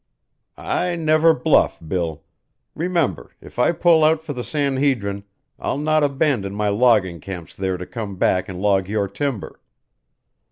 [0.57, 2.23] "I never bluff, Bill.
[2.73, 5.25] Remember, if I pull out for the San Hedrin,
[5.59, 9.59] I'll not abandon my logging camps there to come back and log your timber.